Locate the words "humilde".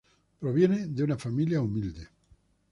1.61-2.07